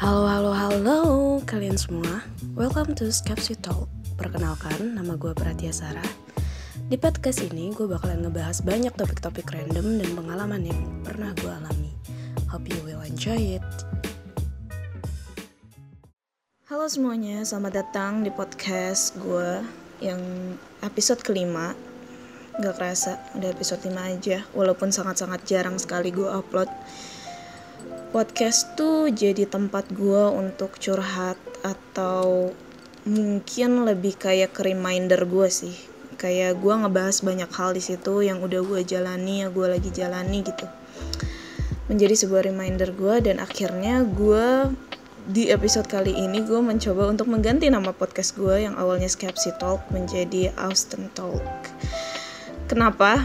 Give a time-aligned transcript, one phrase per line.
[0.00, 0.98] Halo, halo, halo
[1.44, 2.24] kalian semua.
[2.56, 3.84] Welcome to Skepsi Talk.
[4.16, 6.08] Perkenalkan, nama gue Pratia Sarah.
[6.88, 11.92] Di podcast ini, gue bakalan ngebahas banyak topik-topik random dan pengalaman yang pernah gue alami.
[12.48, 13.68] Hope you will enjoy it.
[16.72, 19.60] Halo semuanya, selamat datang di podcast gue
[20.00, 21.76] yang episode kelima.
[22.56, 24.48] Gak kerasa, udah episode 5 aja.
[24.56, 26.72] Walaupun sangat-sangat jarang sekali gue upload
[28.10, 32.50] podcast tuh jadi tempat gue untuk curhat atau
[33.06, 35.76] mungkin lebih kayak ke reminder gue sih.
[36.18, 40.42] Kayak gue ngebahas banyak hal di situ yang udah gue jalani ya gue lagi jalani
[40.42, 40.66] gitu.
[41.86, 44.74] Menjadi sebuah reminder gue dan akhirnya gue
[45.30, 49.86] di episode kali ini gue mencoba untuk mengganti nama podcast gue yang awalnya Skepsi Talk
[49.94, 51.46] menjadi Austin Talk.
[52.66, 53.22] Kenapa?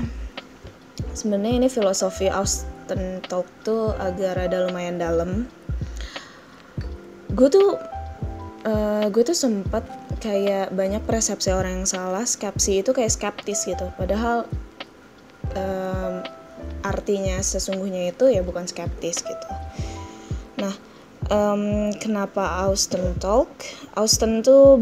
[1.18, 5.50] Sebenarnya ini filosofi Austin Ten Talk tuh agak rada lumayan dalam
[7.36, 7.76] gue tuh
[8.66, 9.84] uh, gue tuh sempat
[10.24, 13.92] kayak banyak persepsi orang yang salah skepsi itu kayak skeptis gitu.
[14.00, 14.48] Padahal
[15.54, 16.24] um,
[16.82, 19.48] artinya sesungguhnya itu ya bukan skeptis gitu.
[20.62, 20.74] Nah
[21.30, 23.50] um, kenapa Austin Talk?
[24.00, 24.78] Austin tuh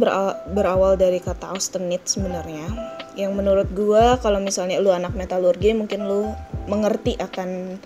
[0.51, 2.65] berawal dari kata Austenit sebenarnya.
[3.13, 6.33] Yang menurut gue kalau misalnya lu anak metalurgi mungkin lu
[6.67, 7.79] mengerti akan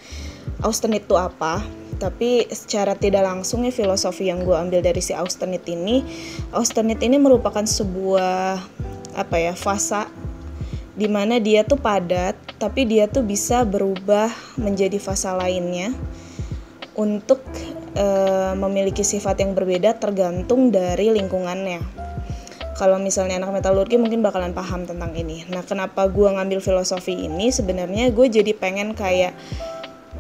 [0.61, 1.61] austenit itu apa.
[1.97, 6.05] Tapi secara tidak langsung ya filosofi yang gue ambil dari si austenit ini
[6.53, 8.61] austenit ini merupakan sebuah
[9.17, 10.05] apa ya fasa
[10.93, 14.29] di mana dia tuh padat tapi dia tuh bisa berubah
[14.61, 15.93] menjadi fasa lainnya
[16.97, 17.41] untuk
[17.93, 18.05] e,
[18.57, 21.81] memiliki sifat yang berbeda tergantung dari lingkungannya
[22.77, 25.43] kalau misalnya anak metalurgi mungkin bakalan paham tentang ini.
[25.49, 27.49] Nah, kenapa gue ngambil filosofi ini?
[27.49, 29.33] Sebenarnya gue jadi pengen kayak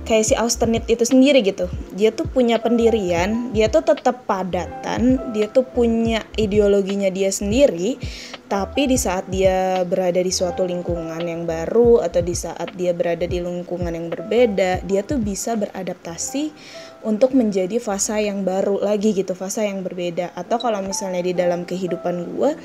[0.07, 1.69] kayak si Austenit itu sendiri gitu.
[1.93, 7.99] Dia tuh punya pendirian, dia tuh tetap padatan, dia tuh punya ideologinya dia sendiri,
[8.47, 13.27] tapi di saat dia berada di suatu lingkungan yang baru atau di saat dia berada
[13.27, 16.55] di lingkungan yang berbeda, dia tuh bisa beradaptasi
[17.03, 20.31] untuk menjadi fase yang baru lagi gitu, fase yang berbeda.
[20.33, 22.55] Atau kalau misalnya di dalam kehidupan gue,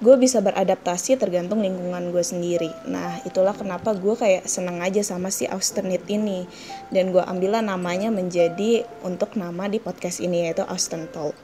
[0.00, 2.72] gue bisa beradaptasi tergantung lingkungan gue sendiri.
[2.88, 6.48] Nah, itulah kenapa gue kayak seneng aja sama si Austenit ini.
[6.88, 11.36] Dan gue ambillah namanya menjadi untuk nama di podcast ini yaitu Austen Talk.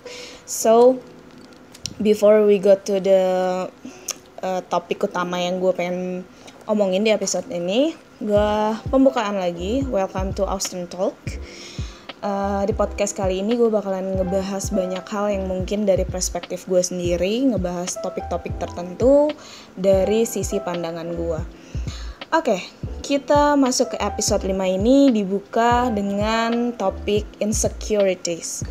[0.49, 0.99] So,
[2.03, 3.23] before we go to the
[4.43, 6.27] uh, topik utama yang gue pengen
[6.67, 8.51] omongin di episode ini, gue
[8.91, 9.87] pembukaan lagi.
[9.87, 11.17] Welcome to Austin Talk
[12.23, 16.81] uh, di podcast kali ini gue bakalan ngebahas banyak hal yang mungkin dari perspektif gue
[16.81, 19.29] sendiri, ngebahas topik-topik tertentu
[19.75, 21.41] dari sisi pandangan gue.
[22.33, 22.61] Oke, okay,
[23.05, 28.65] kita masuk ke episode 5 ini dibuka dengan topik insecurities.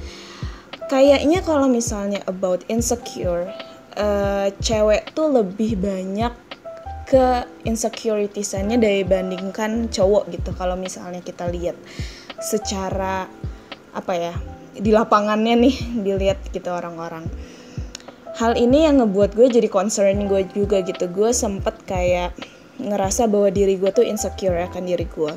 [0.91, 3.47] Kayaknya kalau misalnya about insecure,
[3.95, 6.35] uh, cewek tuh lebih banyak
[7.07, 10.51] ke insecuritiesnya dibandingkan cowok gitu.
[10.51, 11.79] Kalau misalnya kita lihat
[12.43, 13.31] secara
[13.95, 14.35] apa ya
[14.75, 15.75] di lapangannya nih
[16.11, 17.23] dilihat gitu orang-orang.
[18.35, 21.07] Hal ini yang ngebuat gue jadi concern gue juga gitu.
[21.07, 22.35] Gue sempet kayak
[22.83, 25.35] ngerasa bahwa diri gue tuh insecure akan diri gue.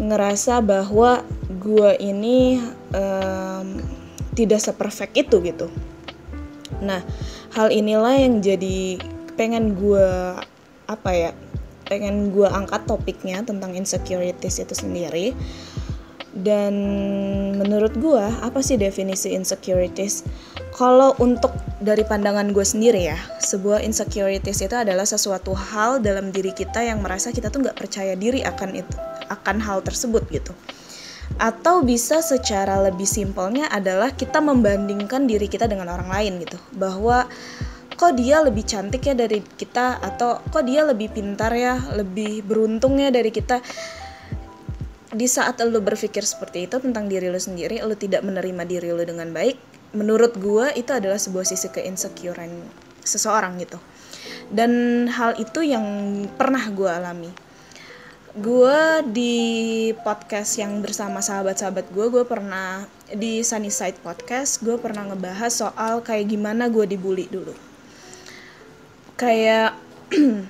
[0.00, 1.20] Ngerasa bahwa
[1.52, 2.64] gue ini
[2.96, 3.97] um,
[4.38, 5.66] tidak seperfect itu gitu
[6.78, 7.02] nah
[7.58, 9.02] hal inilah yang jadi
[9.34, 10.38] pengen gue
[10.86, 11.30] apa ya
[11.90, 15.34] pengen gue angkat topiknya tentang insecurities itu sendiri
[16.38, 16.74] dan
[17.58, 20.22] menurut gue apa sih definisi insecurities?
[20.76, 21.50] Kalau untuk
[21.82, 27.02] dari pandangan gue sendiri ya, sebuah insecurities itu adalah sesuatu hal dalam diri kita yang
[27.02, 28.94] merasa kita tuh nggak percaya diri akan itu,
[29.26, 30.54] akan hal tersebut gitu.
[31.38, 37.30] Atau bisa secara lebih simpelnya adalah kita membandingkan diri kita dengan orang lain gitu, bahwa
[37.94, 42.98] kok dia lebih cantik ya dari kita atau kok dia lebih pintar ya, lebih beruntung
[42.98, 43.62] ya dari kita
[45.08, 49.00] di saat lo berpikir seperti itu tentang diri lo sendiri, lo tidak menerima diri lo
[49.06, 49.56] dengan baik,
[49.96, 52.50] menurut gue itu adalah sebuah sisi keinsecurean
[53.00, 53.80] seseorang gitu.
[54.52, 55.86] Dan hal itu yang
[56.36, 57.32] pernah gue alami.
[58.36, 59.36] Gue di
[60.04, 66.28] podcast yang bersama sahabat-sahabat gue, gue pernah di Sunnyside Podcast, gue pernah ngebahas soal kayak
[66.28, 67.56] gimana gue dibully dulu.
[69.16, 69.80] Kayak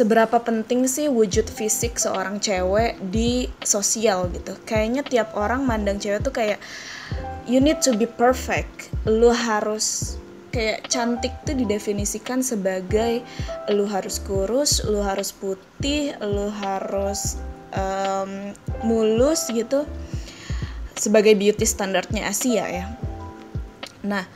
[0.00, 4.56] seberapa penting sih wujud fisik seorang cewek di sosial gitu.
[4.64, 6.56] Kayaknya tiap orang mandang cewek tuh kayak
[7.44, 8.88] you need to be perfect.
[9.04, 10.16] Lu harus
[10.52, 13.24] kayak cantik tuh didefinisikan sebagai
[13.72, 17.40] lu harus kurus, lu harus putih, lu harus
[17.74, 18.52] um,
[18.84, 19.88] mulus gitu.
[20.92, 22.86] sebagai beauty standarnya Asia ya
[24.02, 24.26] nah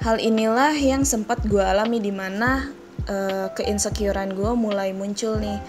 [0.00, 2.72] hal inilah yang sempat gue alami di mana
[3.08, 5.60] uh, keinsecurean gue mulai muncul nih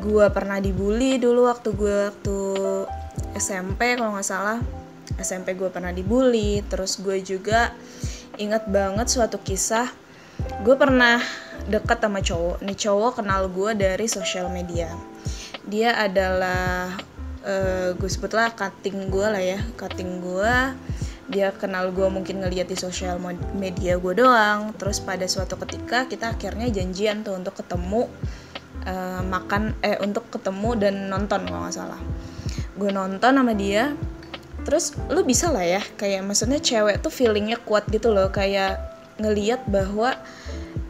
[0.00, 2.36] gue pernah dibully dulu waktu gue waktu
[3.36, 4.60] SMP kalau nggak salah
[5.18, 7.72] SMP gue pernah dibully terus gue juga
[8.40, 9.92] inget banget suatu kisah.
[10.64, 11.20] Gue pernah
[11.68, 12.64] deket sama cowok.
[12.64, 14.88] Nih cowok kenal gue dari sosial media.
[15.68, 16.96] Dia adalah
[17.44, 20.54] uh, gue sebutlah cutting gue lah ya cutting gue
[21.30, 23.22] dia kenal gue mungkin ngeliat di sosial
[23.54, 24.74] media gue doang.
[24.74, 28.10] Terus pada suatu ketika kita akhirnya janjian tuh untuk ketemu
[28.82, 32.00] uh, makan eh untuk ketemu dan nonton kalau nggak salah.
[32.74, 33.94] Gue nonton sama dia
[34.64, 38.78] terus lu bisa lah ya kayak maksudnya cewek tuh feelingnya kuat gitu loh kayak
[39.20, 40.16] ngeliat bahwa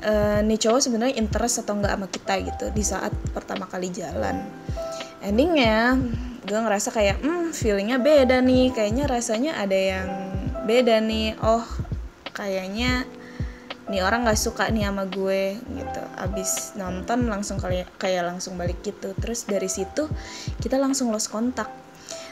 [0.07, 4.47] uh, nih cowok sebenarnya interest atau enggak sama kita gitu di saat pertama kali jalan.
[5.21, 5.99] Endingnya
[6.47, 10.09] gue ngerasa kayak hmm feelingnya beda nih kayaknya rasanya ada yang
[10.65, 11.67] beda nih oh
[12.33, 13.05] kayaknya
[13.91, 16.03] nih orang nggak suka nih sama gue gitu.
[16.17, 19.13] Abis nonton langsung kayak kayak langsung balik gitu.
[19.19, 20.09] Terus dari situ
[20.63, 21.69] kita langsung lost kontak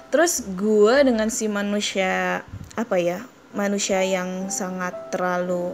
[0.08, 2.42] terus gue dengan si manusia
[2.78, 5.72] apa ya manusia yang sangat terlalu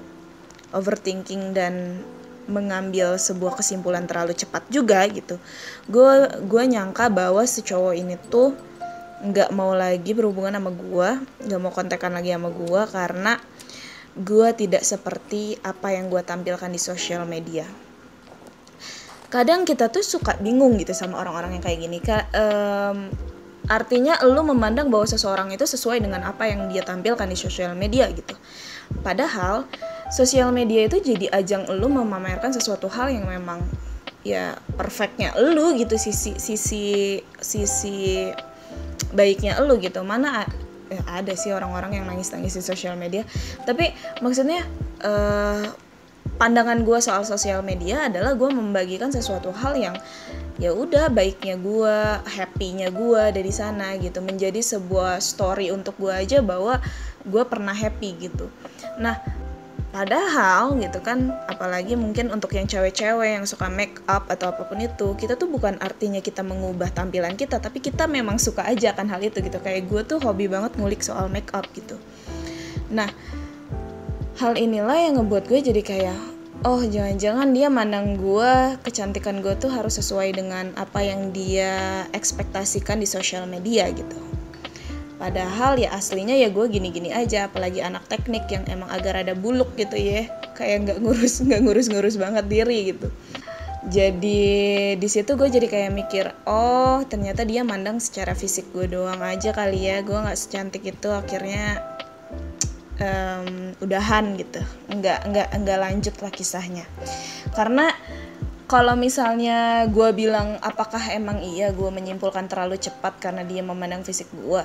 [0.75, 2.03] overthinking dan
[2.45, 5.41] mengambil sebuah kesimpulan terlalu cepat juga gitu.
[5.89, 8.53] Gue gue nyangka bahwa si cowok ini tuh
[9.25, 11.09] nggak mau lagi berhubungan sama gue
[11.49, 13.33] nggak mau kontekan lagi sama gue karena
[14.15, 17.65] gue tidak seperti apa yang gue tampilkan di sosial media.
[19.33, 21.99] Kadang kita tuh suka bingung gitu sama orang-orang yang kayak gini.
[21.99, 23.11] Ka, um,
[23.65, 28.09] artinya lu memandang bahwa seseorang itu sesuai dengan apa yang dia tampilkan di sosial media
[28.13, 28.37] gitu.
[29.01, 29.65] Padahal
[30.13, 33.65] sosial media itu jadi ajang lu memamerkan sesuatu hal yang memang
[34.21, 35.97] ya perfectnya lu gitu.
[35.97, 38.29] Sisi sisi sisi
[39.17, 40.05] baiknya lu gitu.
[40.05, 40.45] Mana
[40.93, 43.25] ya ada sih orang-orang yang nangis-nangis di sosial media.
[43.65, 44.61] Tapi maksudnya
[45.01, 45.65] uh,
[46.37, 49.97] pandangan gue soal sosial media adalah gue membagikan sesuatu hal yang
[50.59, 51.97] ya udah baiknya gue
[52.31, 56.79] happynya gue dari sana gitu menjadi sebuah story untuk gue aja bahwa
[57.27, 58.47] gue pernah happy gitu
[59.03, 59.19] nah
[59.95, 64.83] Padahal gitu kan, apalagi mungkin untuk yang cewek-cewek yang suka make up atau apa pun
[64.83, 69.07] itu, kita tuh bukan artinya kita mengubah tampilan kita, tapi kita memang suka aja kan
[69.07, 69.55] hal itu gitu.
[69.63, 71.95] Kayak gue tuh hobi banget ngulik soal make up gitu.
[72.91, 73.07] Nah,
[74.43, 76.19] hal inilah yang ngebuat gue jadi kayak,
[76.65, 83.05] oh jangan-jangan dia mandang gue, kecantikan gue tuh harus sesuai dengan apa yang dia ekspektasikan
[83.05, 84.17] di sosial media gitu.
[85.21, 89.77] Padahal ya aslinya ya gue gini-gini aja, apalagi anak teknik yang emang agak rada buluk
[89.77, 90.25] gitu ya,
[90.57, 93.13] kayak nggak ngurus nggak ngurus-ngurus banget diri gitu.
[93.85, 99.21] Jadi di situ gue jadi kayak mikir, oh ternyata dia mandang secara fisik gue doang
[99.21, 101.13] aja kali ya, gue nggak secantik itu.
[101.13, 101.85] Akhirnya
[103.01, 104.61] um, udahan gitu,
[104.91, 106.87] nggak nggak nggak lanjut lah kisahnya.
[107.55, 107.91] Karena
[108.71, 114.33] kalau misalnya gue bilang apakah emang iya gue menyimpulkan terlalu cepat karena dia memandang fisik
[114.33, 114.65] gue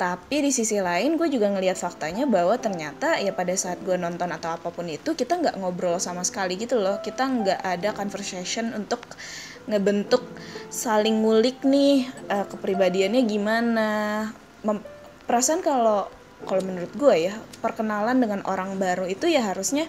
[0.00, 4.32] tapi di sisi lain gue juga ngelihat faktanya bahwa ternyata ya pada saat gue nonton
[4.32, 7.04] atau apa pun itu kita nggak ngobrol sama sekali gitu loh.
[7.04, 9.04] Kita nggak ada conversation untuk
[9.68, 10.24] ngebentuk
[10.72, 13.88] saling ngulik nih uh, kepribadiannya gimana.
[14.64, 14.80] Mem
[15.28, 16.08] perasaan kalau
[16.44, 19.84] kalau menurut gue ya perkenalan dengan orang baru itu ya harusnya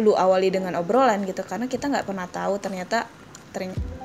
[0.00, 1.46] lu awali dengan obrolan gitu.
[1.46, 3.06] Karena kita nggak pernah tahu ternyata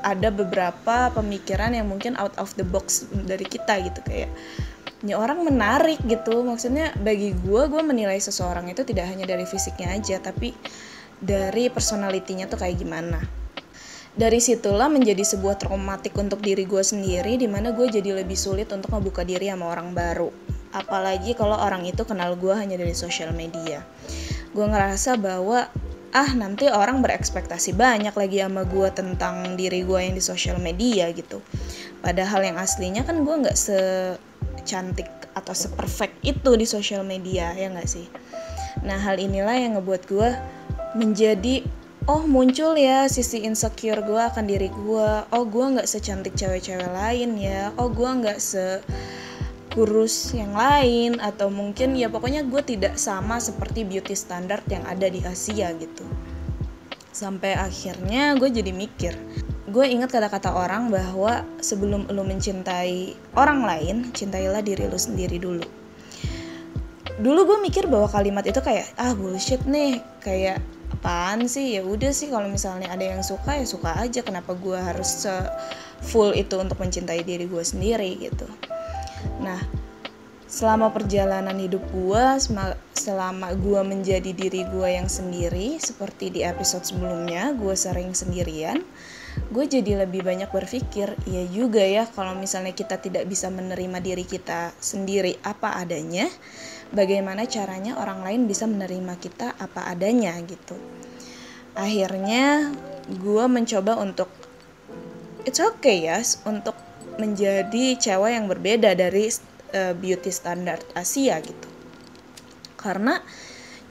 [0.04, 4.00] ada beberapa pemikiran yang mungkin out of the box dari kita gitu.
[4.06, 4.30] Kayak
[5.02, 6.46] ini orang menarik gitu.
[6.46, 10.54] Maksudnya bagi gue gue menilai seseorang itu tidak hanya dari fisiknya aja tapi
[11.18, 13.20] dari personalitinya tuh kayak gimana.
[14.18, 18.66] Dari situlah menjadi sebuah traumatik untuk diri gue sendiri di mana gue jadi lebih sulit
[18.74, 23.32] untuk membuka diri sama orang baru apalagi kalau orang itu kenal gue hanya dari sosial
[23.36, 23.84] media.
[24.52, 25.70] Gue ngerasa bahwa
[26.16, 31.12] ah nanti orang berekspektasi banyak lagi sama gue tentang diri gue yang di sosial media
[31.12, 31.44] gitu.
[32.00, 33.80] Padahal yang aslinya kan gue nggak se
[34.68, 38.04] secantik atau seperfect itu di sosial media ya nggak sih?
[38.84, 40.30] Nah hal inilah yang ngebuat gue
[41.00, 41.64] menjadi
[42.12, 47.40] oh muncul ya sisi insecure gue akan diri gue oh gue nggak secantik cewek-cewek lain
[47.40, 47.72] ya.
[47.80, 48.84] Oh gue nggak se
[49.78, 55.06] kurus yang lain atau mungkin ya pokoknya gue tidak sama seperti beauty standard yang ada
[55.06, 56.02] di Asia gitu.
[57.14, 59.14] Sampai akhirnya gue jadi mikir
[59.68, 65.62] gue ingat kata-kata orang bahwa sebelum lo mencintai orang lain, cintailah diri lo sendiri dulu.
[67.22, 70.64] Dulu gue mikir bahwa kalimat itu kayak ah bullshit nih, kayak
[70.98, 71.78] apaan sih?
[71.78, 74.26] Ya udah sih kalau misalnya ada yang suka ya suka aja.
[74.26, 75.28] Kenapa gue harus
[76.00, 78.48] full itu untuk mencintai diri gue sendiri gitu
[79.40, 79.60] nah
[80.48, 82.26] selama perjalanan hidup gue
[82.96, 88.80] selama gue menjadi diri gue yang sendiri seperti di episode sebelumnya gue sering sendirian
[89.54, 94.26] gue jadi lebih banyak berpikir ya juga ya kalau misalnya kita tidak bisa menerima diri
[94.26, 96.26] kita sendiri apa adanya
[96.92, 100.78] bagaimana caranya orang lain bisa menerima kita apa adanya gitu.
[101.78, 102.72] Akhirnya
[103.08, 104.32] gue mencoba untuk
[105.46, 106.76] it's okay ya untuk
[107.18, 109.30] menjadi cewek yang berbeda dari
[109.74, 111.68] uh, beauty standard Asia gitu.
[112.78, 113.20] Karena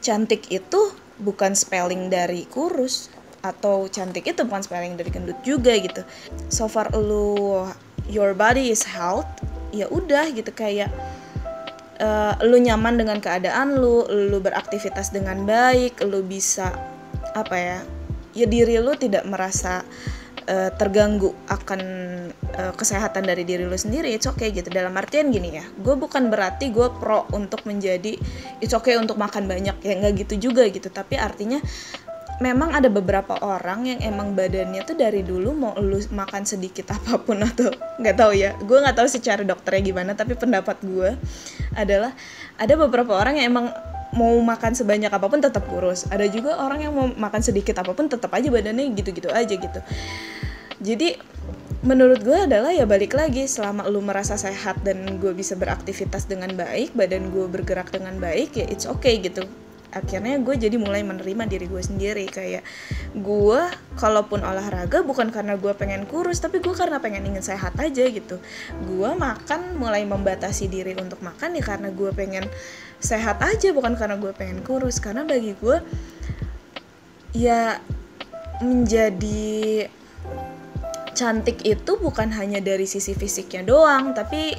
[0.01, 3.11] cantik itu bukan spelling dari kurus
[3.43, 6.03] atau cantik itu bukan spelling dari gendut juga gitu.
[6.51, 7.67] So far lu
[8.07, 9.29] your body is health
[9.75, 10.51] ya udah gitu.
[10.55, 10.95] Kayak
[12.01, 16.73] uh, lu nyaman dengan keadaan lu lu beraktivitas dengan baik lu bisa
[17.37, 17.79] apa ya
[18.37, 19.85] ya diri lu tidak merasa
[20.47, 21.81] uh, terganggu akan
[22.57, 24.71] uh, kesehatan dari diri lu sendiri it's okay gitu.
[24.71, 28.17] Dalam artian gini ya gue bukan berarti gue pro untuk menjadi
[28.63, 30.89] it's okay untuk makan banyak ya nggak gitu juga gitu.
[30.89, 31.59] Tapi artinya
[32.37, 37.19] memang ada beberapa orang yang emang badannya tuh dari dulu mau lu makan sedikit apa
[37.21, 38.55] pun atau nggak tahu ya.
[38.63, 41.15] Gue nggak tahu secara dokternya gimana tapi pendapat gue
[41.77, 42.15] adalah
[42.57, 43.69] ada beberapa orang yang emang
[44.15, 46.07] mau makan sebanyak apa pun tetap kurus.
[46.13, 49.81] Ada juga orang yang mau makan sedikit apa pun tetap aja badannya gitu-gitu aja gitu.
[50.79, 51.17] Jadi
[51.87, 56.51] menurut gue adalah ya balik lagi selama lu merasa sehat dan gue bisa beraktivitas dengan
[56.53, 59.47] baik badan gue bergerak dengan baik ya it's okay gitu.
[59.97, 62.29] Akhirnya gue jadi mulai menerima diri gue sendiri.
[62.29, 62.69] Kayak
[63.17, 63.61] gue
[63.97, 68.37] kalaupun olahraga bukan karena gue pengen kurus tapi gue karena pengen ingin sehat aja gitu.
[68.85, 72.45] Gue makan mulai membatasi diri untuk makan ya karena gue pengen
[73.01, 75.79] sehat aja bukan karena gue pengen kurus karena bagi gue
[77.37, 77.77] ya
[78.65, 79.87] menjadi
[81.17, 84.57] cantik itu bukan hanya dari sisi fisiknya doang tapi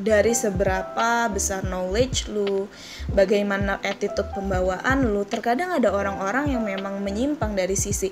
[0.00, 2.70] dari seberapa besar knowledge lu,
[3.12, 5.26] bagaimana attitude pembawaan lu.
[5.28, 8.08] Terkadang ada orang-orang yang memang menyimpang dari sisi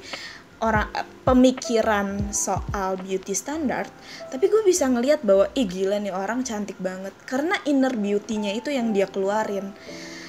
[0.59, 0.91] orang
[1.23, 3.87] pemikiran soal beauty standard,
[4.33, 8.75] tapi gue bisa ngelihat bahwa ih gila nih orang cantik banget karena inner beauty-nya itu
[8.75, 9.71] yang dia keluarin.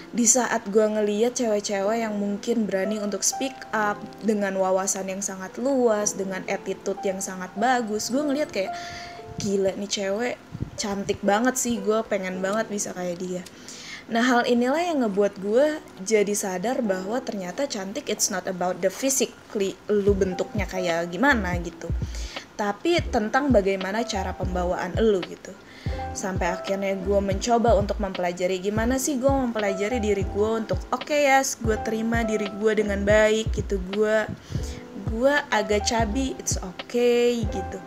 [0.09, 5.53] Di saat gue ngeliat cewek-cewek yang mungkin berani untuk speak up dengan wawasan yang sangat
[5.62, 8.74] luas, dengan attitude yang sangat bagus, gue ngeliat kayak
[9.39, 10.36] gila nih cewek
[10.75, 13.43] cantik banget sih gue pengen banget bisa kayak dia
[14.09, 18.89] nah hal inilah yang ngebuat gue jadi sadar bahwa ternyata cantik it's not about the
[18.89, 21.85] physically lu bentuknya kayak gimana gitu.
[22.57, 25.53] Tapi tentang bagaimana cara pembawaan lu gitu.
[26.11, 31.29] Sampai akhirnya gue mencoba untuk mempelajari gimana sih gue mempelajari diri gue untuk oke okay,
[31.29, 33.79] ya yes, gue terima diri gue dengan baik gitu.
[33.93, 34.27] Gue
[35.07, 37.79] gue agak cabi it's okay gitu.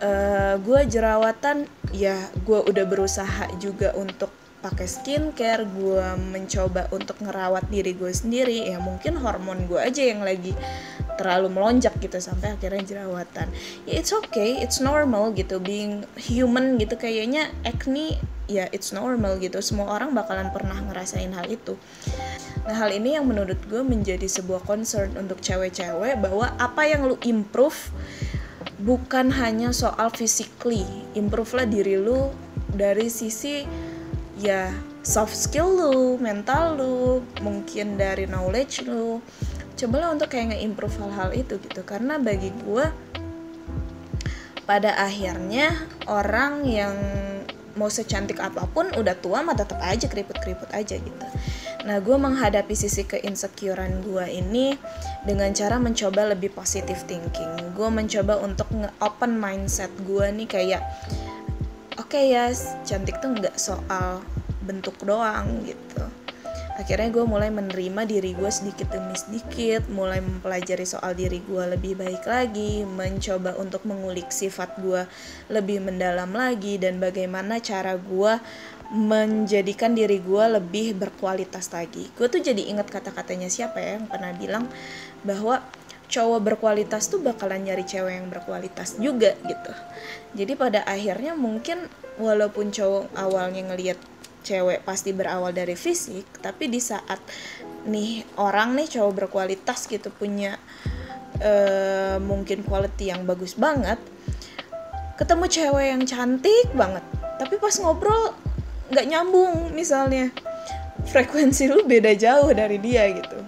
[0.00, 2.16] Uh, eh, gue jerawatan ya
[2.48, 8.76] gue udah berusaha juga untuk pakai skincare gue mencoba untuk ngerawat diri gue sendiri ya
[8.76, 10.52] mungkin hormon gue aja yang lagi
[11.16, 13.48] terlalu melonjak gitu sampai akhirnya jerawatan.
[13.88, 19.60] Ya it's okay it's normal gitu being human gitu kayaknya acne ya it's normal gitu.
[19.64, 21.76] Semua orang bakalan pernah ngerasain hal itu.
[22.64, 27.16] Nah hal ini yang menurut gue menjadi sebuah concern untuk cewek-cewek bahwa apa yang lu
[27.24, 27.92] improve
[28.80, 32.32] bukan hanya soal physically improve lah diri lu
[32.72, 33.64] dari sisi
[34.40, 34.72] ya
[35.04, 39.20] soft skill lu mental lu mungkin dari knowledge lu.
[39.76, 41.80] Cobalah untuk kayak nge-improve hal-hal itu gitu.
[41.84, 42.84] Karena bagi gue
[44.64, 45.72] pada akhirnya
[46.08, 46.96] orang yang
[47.80, 51.26] mau secantik apa pun udah tua mah tetap aja keriput-keriput aja gitu.
[51.88, 54.76] Nah gue menghadapi sisi keinsecurean gue ini
[55.24, 57.72] dengan cara mencoba lebih positive thinking.
[57.72, 60.82] Gue mencoba untuk nge-open mindset gue nih kayak
[62.00, 64.24] oke okay ya yes, cantik tuh nggak soal
[64.64, 66.00] bentuk doang gitu.
[66.80, 71.92] Akhirnya gue mulai menerima diri gue sedikit demi sedikit mulai mempelajari soal diri gue lebih
[72.00, 75.04] baik lagi mencoba untuk mengulik sifat gue
[75.52, 78.32] lebih mendalam lagi dan bagaimana cara gue
[78.96, 82.08] menjadikan diri gue lebih berkualitas lagi.
[82.16, 84.64] Gue tuh jadi ingat kata-katanya siapa ya yang pernah bilang
[85.20, 85.60] bahwa
[86.10, 89.72] cowok berkualitas tuh bakalan nyari cewek yang berkualitas juga gitu.
[90.34, 91.86] Jadi pada akhirnya mungkin
[92.18, 93.96] walaupun cowok awalnya ngelihat
[94.42, 97.20] cewek pasti berawal dari fisik tapi di saat
[97.84, 100.56] nih orang nih cowok berkualitas gitu punya
[101.44, 104.00] uh, mungkin quality yang bagus banget
[105.20, 107.04] ketemu cewek yang cantik banget.
[107.36, 108.32] Tapi pas ngobrol
[108.88, 110.32] nggak nyambung misalnya.
[111.00, 113.38] Frekuensi lu beda jauh dari dia gitu.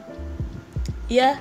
[1.08, 1.40] Ya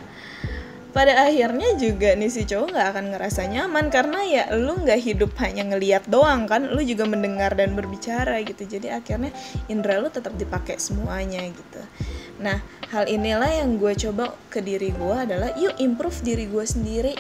[0.92, 5.32] pada akhirnya juga nih si cowok nggak akan ngerasa nyaman karena ya lu nggak hidup
[5.40, 8.68] hanya ngeliat doang kan lu juga mendengar dan berbicara gitu.
[8.68, 9.32] Jadi akhirnya
[9.72, 11.82] indera lu tetap dipakai semuanya gitu.
[12.44, 12.60] Nah
[12.92, 17.16] hal inilah yang gue coba ke diri gue adalah yuk improve diri gue sendiri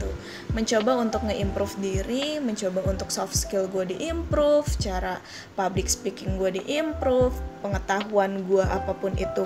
[0.00, 0.08] gitu.
[0.56, 5.20] Mencoba untuk nge-improve diri, mencoba untuk soft skill gue di-improve, cara
[5.54, 9.44] public speaking gue di-improve, pengetahuan gue apa pun itu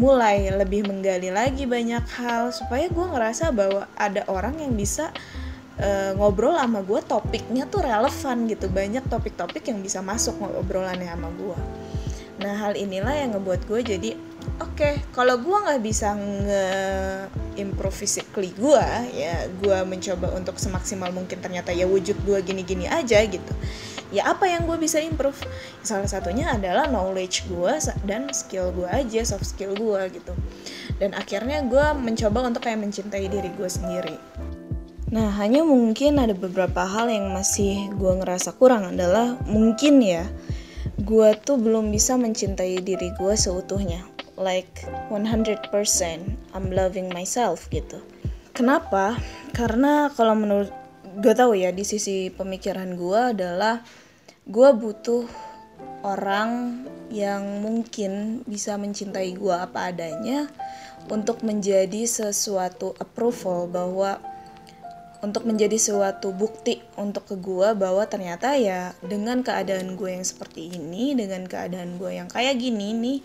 [0.00, 5.12] mulai lebih menggali lagi banyak hal supaya gue ngerasa bahwa ada orang yang bisa
[5.76, 8.72] uh, ngobrol sama gue topiknya tuh relevan gitu.
[8.72, 11.58] Banyak topik-topik yang bisa masuk ngobrolannya sama gue
[12.42, 14.10] nah hal inilah yang ngebuat gue jadi
[14.60, 16.66] oke okay, kalau gue nggak bisa nge
[17.60, 23.20] improve physically gue ya gue mencoba untuk semaksimal mungkin ternyata ya wujud gue gini-gini aja
[23.26, 23.52] gitu.
[24.12, 25.40] Ya apa yang gue bisa improve?
[25.80, 27.72] Salah satunya adalah knowledge gue
[28.04, 30.36] dan skill gue aja soft skill gue gitu.
[31.00, 34.16] Dan akhirnya gue mencoba untuk kayak mencintai diri gue sendiri.
[35.12, 40.28] Nah, hanya mungkin ada beberapa hal yang masih gue ngerasa kurang adalah mungkin ya,
[41.00, 44.11] gue tuh belum bisa mencintai diri gue seutuhnya
[44.42, 45.62] like 100%
[46.52, 48.02] I'm loving myself gitu.
[48.52, 49.16] Kenapa?
[49.56, 50.74] Karena kalau menurut
[51.22, 53.80] gue tahu ya di sisi pemikiran gue adalah
[54.44, 55.24] gue butuh
[56.02, 56.82] orang
[57.12, 60.50] yang mungkin bisa mencintai gue apa adanya
[61.06, 64.18] untuk menjadi sesuatu approval bahwa
[65.22, 70.74] untuk menjadi suatu bukti untuk ke gue bahwa ternyata ya dengan keadaan gue yang seperti
[70.74, 73.18] ini dengan keadaan gue yang kayak gini nih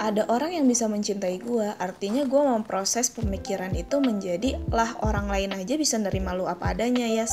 [0.00, 5.52] ada orang yang bisa mencintai gue artinya gue memproses pemikiran itu menjadi lah orang lain
[5.52, 7.30] aja bisa nerima lu apa adanya yes.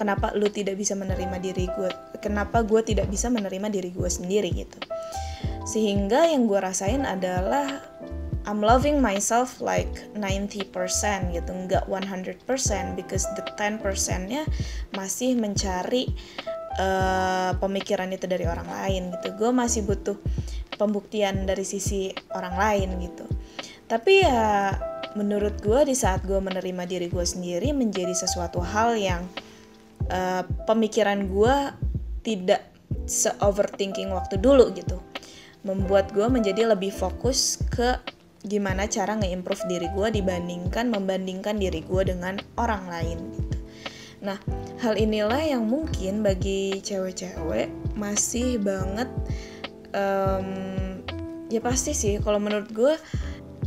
[0.00, 1.90] Kenapa lu tidak bisa menerima diri gue
[2.24, 4.80] kenapa gue tidak bisa menerima diri gue sendiri gitu.
[5.68, 7.84] Sehingga yang gue rasain adalah
[8.48, 10.72] I'm loving myself like 90%
[11.36, 11.50] gitu.
[11.52, 13.84] Nggak 100% because the 10%
[14.32, 14.48] nya
[14.96, 16.08] masih mencari
[16.78, 19.34] uh, pemikiran itu dari orang lain gitu.
[19.36, 20.16] Gue masih butuh
[20.78, 23.26] pembuktian dari sisi orang lain gitu.
[23.90, 24.78] Tapi ya
[25.18, 29.26] menurut gue di saat gue menerima diri gue sendiri menjadi sesuatu hal yang
[30.08, 31.54] uh, pemikiran gue
[32.22, 32.62] tidak
[33.04, 35.02] se overthinking waktu dulu gitu.
[35.66, 37.98] Membuat gue menjadi lebih fokus ke
[38.46, 43.18] gimana cara nge-improve diri gue dibandingkan membandingkan diri gue dengan orang lain.
[43.34, 43.47] gitu.
[44.18, 44.38] Nah,
[44.82, 49.06] hal inilah yang mungkin bagi cewek-cewek masih banget
[49.94, 50.48] um,
[51.48, 52.94] ya pasti sih kalau menurut gue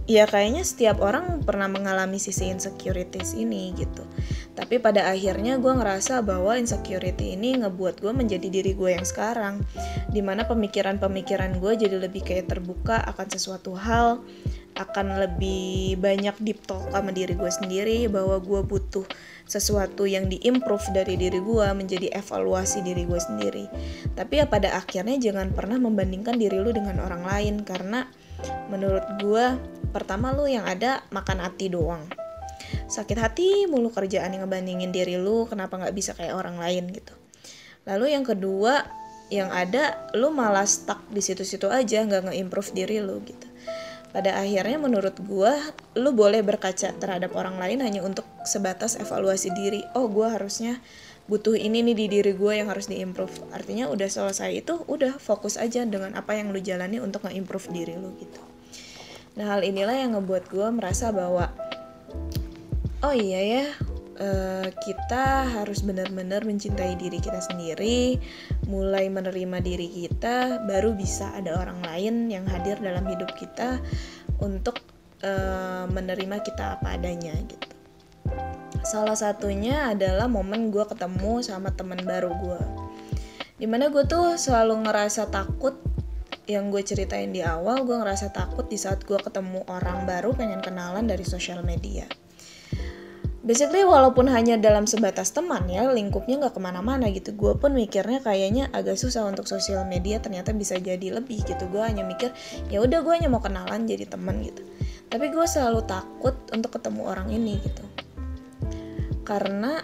[0.10, 4.04] ya kayaknya setiap orang pernah mengalami sisi insecurities ini gitu.
[4.52, 9.64] Tapi pada akhirnya gue ngerasa bahwa insecurity ini ngebuat gue menjadi diri gue yang sekarang
[10.12, 14.20] di mana pemikiran-pemikiran gue jadi lebih kayak terbuka akan sesuatu hal
[14.76, 19.08] akan lebih banyak deep talk sama diri gue sendiri bahwa gue butuh
[19.52, 23.68] sesuatu yang diimprove dari diri gue menjadi evaluasi diri gue sendiri.
[24.16, 28.08] Tapi ya pada akhirnya jangan pernah membandingkan diri lu dengan orang lain karena
[28.72, 29.46] menurut gue
[29.92, 32.08] pertama lu yang ada makan hati doang.
[32.88, 37.12] Sakit hati mulu kerjaan yang ngebandingin diri lu kenapa nggak bisa kayak orang lain gitu.
[37.84, 38.88] Lalu yang kedua
[39.28, 43.51] yang ada lu malah stuck di situ-situ aja nggak nge-improve diri lu gitu
[44.12, 45.54] pada akhirnya menurut gue
[45.96, 49.82] lu boleh berkaca terhadap orang lain hanya untuk sebatas evaluasi diri.
[49.96, 50.84] Oh gue harusnya
[51.32, 53.32] butuh ini nih di diri gue yang harus diimprove.
[53.56, 57.96] Artinya udah selesai itu udah fokus aja dengan apa yang lu jalani untuk nge-improve diri
[57.96, 58.42] lu gitu.
[59.40, 61.48] Nah hal inilah yang ngebuat gue merasa bahwa
[63.02, 63.66] oh iya ya
[64.20, 68.20] uh, kita harus benar-benar mencintai diri kita sendiri,
[68.72, 73.84] mulai menerima diri kita, baru bisa ada orang lain yang hadir dalam hidup kita
[74.40, 74.80] untuk
[75.28, 77.68] uh, menerima kita apa adanya gitu.
[78.88, 82.62] Salah satunya adalah momen gue ketemu sama teman baru gue,
[83.60, 85.76] di mana gue tuh selalu ngerasa takut
[86.50, 90.60] yang gue ceritain di awal gue ngerasa takut di saat gue ketemu orang baru pengen
[90.60, 92.10] kenalan dari sosial media
[93.42, 97.34] basically walaupun hanya dalam sebatas teman ya lingkupnya nggak ke mana-mana gitu.
[97.34, 101.66] Gue pun mikirnya kayaknya agak susah untuk sosial media ternyata bisa jadi lebih gitu.
[101.70, 102.30] Gue hanya mikir
[102.70, 104.62] ya udah gue hanya mau kenalan jadi teman gitu.
[105.12, 107.86] Tapi gue selalu takut untuk ketemu orang ini gitu.
[109.26, 109.82] Karena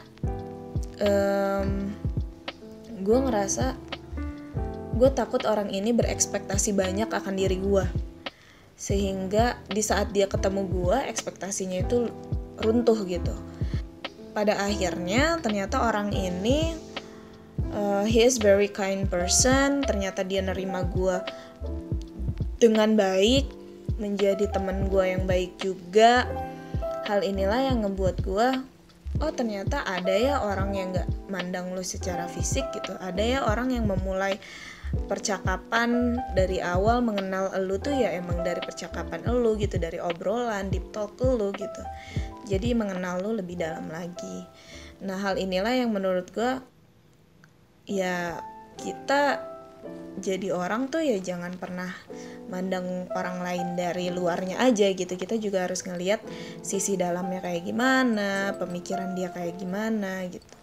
[1.02, 1.90] um,
[3.02, 3.74] gue ngerasa
[4.98, 7.86] gue takut orang ini berekspektasi banyak akan diri gue
[8.78, 12.14] sehingga di saat dia ketemu gue ekspektasinya itu
[12.62, 13.34] runtuh gitu
[14.38, 16.78] pada akhirnya ternyata orang ini
[17.74, 19.82] uh, he is very kind person.
[19.82, 21.18] Ternyata dia nerima gue
[22.62, 23.50] dengan baik
[23.98, 26.30] menjadi teman gue yang baik juga.
[27.10, 28.50] Hal inilah yang ngebuat gue
[29.18, 32.94] oh ternyata ada ya orang yang gak mandang lu secara fisik gitu.
[33.02, 34.38] Ada ya orang yang memulai
[35.10, 40.96] percakapan dari awal mengenal elu tuh ya emang dari percakapan elu gitu dari obrolan deep
[40.96, 41.84] talk elu gitu
[42.48, 44.48] jadi mengenal lu lebih dalam lagi.
[45.04, 46.64] Nah hal inilah yang menurut gue
[47.88, 48.40] ya
[48.80, 49.44] kita
[50.18, 51.94] jadi orang tuh ya jangan pernah
[52.50, 55.14] mandang orang lain dari luarnya aja gitu.
[55.14, 56.24] Kita juga harus ngelihat
[56.66, 60.56] sisi dalamnya kayak gimana pemikiran dia kayak gimana gitu.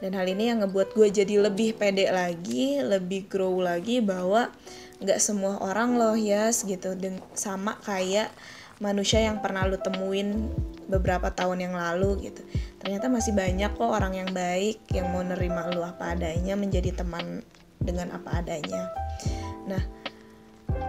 [0.00, 4.52] Dan hal ini yang ngebuat gue jadi lebih pede lagi lebih grow lagi bahwa
[4.96, 6.96] nggak semua orang loh ya yes, gitu
[7.36, 8.32] sama kayak
[8.78, 10.52] manusia yang pernah lu temuin
[10.86, 12.42] beberapa tahun yang lalu gitu.
[12.78, 17.42] Ternyata masih banyak kok orang yang baik yang mau nerima lu apa adanya menjadi teman
[17.82, 18.92] dengan apa adanya.
[19.66, 19.82] Nah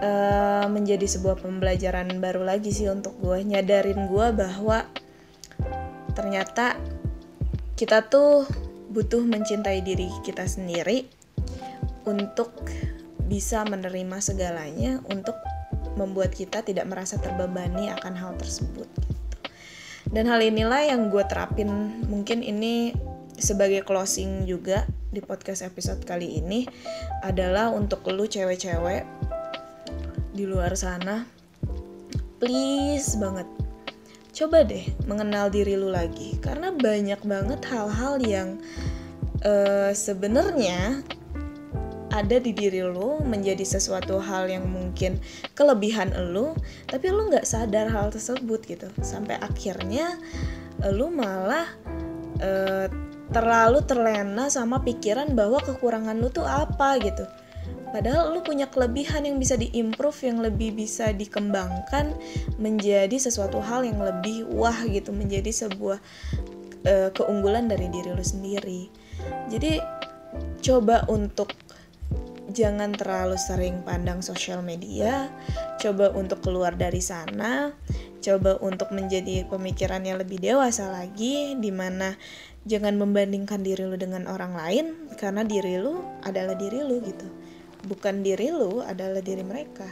[0.02, 4.86] uh, menjadi sebuah pembelajaran baru lagi sih untuk gue nyadarin gue bahwa
[6.14, 6.78] ternyata
[7.78, 8.46] kita tuh
[8.90, 11.06] butuh mencintai diri kita sendiri
[12.08, 12.50] untuk
[13.28, 15.36] bisa menerima segalanya untuk
[15.98, 19.18] membuat kita tidak merasa terbebani akan hal tersebut gitu.
[20.08, 21.68] Dan hal inilah yang gue terapin
[22.08, 22.96] mungkin ini
[23.38, 26.64] sebagai closing juga di podcast episode kali ini
[27.22, 29.06] adalah untuk lu cewek-cewek
[30.34, 31.24] di luar sana
[32.38, 33.46] please banget
[34.30, 38.48] coba deh mengenal diri lu lagi karena banyak banget hal-hal yang
[39.42, 41.02] uh, sebenarnya
[42.08, 45.20] ada di diri lu menjadi sesuatu hal yang mungkin
[45.52, 46.56] kelebihan lu
[46.88, 50.16] tapi lu nggak sadar hal tersebut gitu sampai akhirnya
[50.94, 51.68] lu malah
[52.40, 52.86] uh,
[53.28, 57.28] terlalu terlena sama pikiran bahwa kekurangan lu tuh apa gitu
[57.88, 62.12] Padahal lu punya kelebihan yang bisa diimprove, yang lebih bisa dikembangkan
[62.60, 65.96] menjadi sesuatu hal yang lebih wah gitu, menjadi sebuah
[66.84, 68.92] uh, keunggulan dari diri lu sendiri.
[69.48, 69.80] Jadi
[70.60, 71.48] coba untuk
[72.52, 75.28] jangan terlalu sering pandang sosial media,
[75.80, 77.76] coba untuk keluar dari sana,
[78.24, 82.16] coba untuk menjadi pemikiran yang lebih dewasa lagi, di mana
[82.64, 84.86] jangan membandingkan diri lu dengan orang lain,
[85.20, 87.28] karena diri lu adalah diri lu gitu.
[87.86, 89.86] Bukan diri lu adalah diri mereka.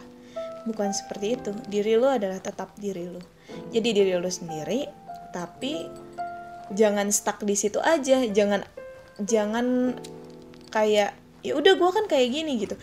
[0.66, 1.50] Bukan seperti itu.
[1.70, 3.22] Diri lu adalah tetap diri lu.
[3.70, 4.90] Jadi diri lu sendiri
[5.30, 5.86] tapi
[6.74, 8.26] jangan stuck di situ aja.
[8.26, 8.66] Jangan
[9.22, 9.94] jangan
[10.74, 12.76] kayak ya udah gue kan kayak gini gitu.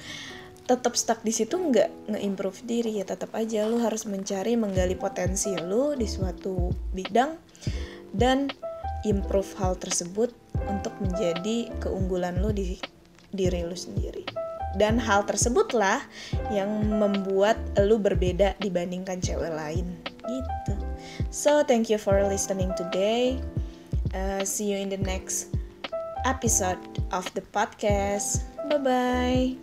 [0.63, 5.51] Tetap stuck di situ nggak nge-improve diri ya tetap aja lu harus mencari menggali potensi
[5.59, 7.35] lu di suatu bidang
[8.15, 8.47] dan
[9.03, 10.31] improve hal tersebut
[10.71, 12.79] untuk menjadi keunggulan lu di
[13.35, 14.23] diri lu sendiri.
[14.73, 16.01] Dan hal tersebutlah
[16.49, 19.85] yang membuat lu berbeda dibandingkan cewek lain
[20.25, 20.73] gitu.
[21.29, 23.37] So thank you for listening today.
[24.17, 25.53] Uh, see you in the next
[26.25, 26.79] episode
[27.11, 28.43] of the podcast.
[28.69, 29.62] Bye bye